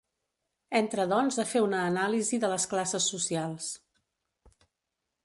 Entra 0.79 1.05
doncs 1.11 1.37
a 1.43 1.45
fer 1.51 1.61
una 1.65 1.83
anàlisi 1.89 2.41
de 2.45 2.51
les 2.55 2.67
classes 2.73 3.11
socials. 3.15 3.69